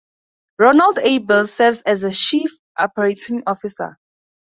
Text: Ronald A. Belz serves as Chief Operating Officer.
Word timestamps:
Ronald 0.57 0.97
A. 1.03 1.19
Belz 1.19 1.49
serves 1.55 1.83
as 1.83 2.01
Chief 2.17 2.49
Operating 2.75 3.43
Officer. 3.45 3.99